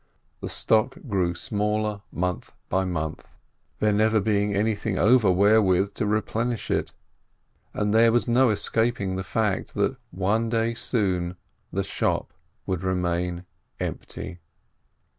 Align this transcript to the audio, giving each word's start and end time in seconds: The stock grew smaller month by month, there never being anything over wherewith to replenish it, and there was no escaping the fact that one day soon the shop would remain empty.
The 0.39 0.49
stock 0.49 0.97
grew 1.07 1.35
smaller 1.35 2.01
month 2.11 2.53
by 2.69 2.85
month, 2.85 3.27
there 3.77 3.93
never 3.93 4.19
being 4.19 4.55
anything 4.55 4.97
over 4.97 5.29
wherewith 5.29 5.93
to 5.93 6.07
replenish 6.07 6.71
it, 6.71 6.91
and 7.71 7.93
there 7.93 8.11
was 8.11 8.27
no 8.27 8.49
escaping 8.49 9.15
the 9.15 9.23
fact 9.23 9.75
that 9.75 9.97
one 10.09 10.49
day 10.49 10.73
soon 10.73 11.35
the 11.71 11.83
shop 11.83 12.33
would 12.65 12.81
remain 12.81 13.45
empty. 13.79 14.39